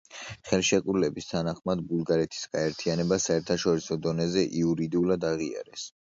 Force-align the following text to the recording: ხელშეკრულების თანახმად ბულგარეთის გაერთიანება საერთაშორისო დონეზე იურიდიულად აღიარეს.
ხელშეკრულების 0.51 1.27
თანახმად 1.33 1.83
ბულგარეთის 1.91 2.41
გაერთიანება 2.57 3.21
საერთაშორისო 3.27 4.01
დონეზე 4.09 4.49
იურიდიულად 4.65 5.31
აღიარეს. 5.33 5.87